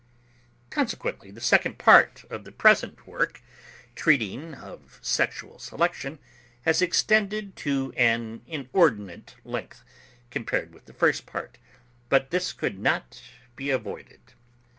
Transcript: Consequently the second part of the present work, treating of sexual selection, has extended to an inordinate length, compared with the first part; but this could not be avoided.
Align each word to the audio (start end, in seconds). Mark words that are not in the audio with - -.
Consequently 0.71 1.29
the 1.29 1.39
second 1.39 1.77
part 1.77 2.25
of 2.31 2.43
the 2.43 2.51
present 2.51 3.05
work, 3.05 3.39
treating 3.93 4.55
of 4.55 4.97
sexual 5.03 5.59
selection, 5.59 6.17
has 6.63 6.81
extended 6.81 7.55
to 7.57 7.93
an 7.95 8.41
inordinate 8.47 9.35
length, 9.45 9.83
compared 10.31 10.73
with 10.73 10.85
the 10.85 10.93
first 10.93 11.27
part; 11.27 11.59
but 12.09 12.31
this 12.31 12.51
could 12.51 12.79
not 12.79 13.21
be 13.55 13.69
avoided. 13.69 14.33